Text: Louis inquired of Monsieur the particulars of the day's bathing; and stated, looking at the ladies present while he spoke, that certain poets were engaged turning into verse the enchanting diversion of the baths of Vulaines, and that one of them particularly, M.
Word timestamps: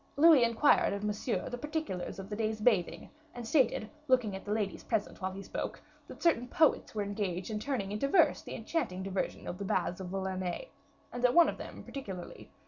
Louis 0.17 0.43
inquired 0.43 0.93
of 0.93 1.03
Monsieur 1.03 1.47
the 1.47 1.59
particulars 1.59 2.17
of 2.17 2.27
the 2.27 2.35
day's 2.35 2.59
bathing; 2.59 3.11
and 3.35 3.47
stated, 3.47 3.87
looking 4.07 4.35
at 4.35 4.43
the 4.43 4.51
ladies 4.51 4.83
present 4.83 5.21
while 5.21 5.29
he 5.31 5.43
spoke, 5.43 5.79
that 6.07 6.23
certain 6.23 6.47
poets 6.47 6.95
were 6.95 7.03
engaged 7.03 7.61
turning 7.61 7.91
into 7.91 8.07
verse 8.07 8.41
the 8.41 8.55
enchanting 8.55 9.03
diversion 9.03 9.45
of 9.45 9.59
the 9.59 9.63
baths 9.65 9.99
of 9.99 10.07
Vulaines, 10.07 10.65
and 11.13 11.23
that 11.23 11.35
one 11.35 11.49
of 11.49 11.59
them 11.59 11.83
particularly, 11.83 12.47
M. 12.51 12.59